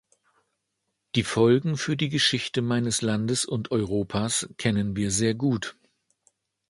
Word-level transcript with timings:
Die 1.13 1.21
Folgen 1.21 1.77
für 1.77 1.95
die 1.95 2.09
Geschichte 2.09 2.63
meines 2.63 3.03
Landes 3.03 3.45
und 3.45 3.69
Europas 3.69 4.49
kennen 4.57 4.95
wir 4.95 5.11
sehr 5.11 5.35
gut. 5.35 5.77